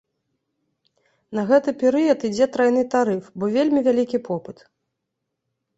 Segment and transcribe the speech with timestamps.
[1.39, 4.57] На гэты перыяд ідзе трайны тарыф, бо вельмі вялікі попыт!